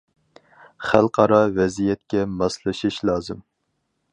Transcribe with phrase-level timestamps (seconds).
[0.91, 3.45] خەلقئارا ۋەزىيەتكە ماسلىشىش لازىم.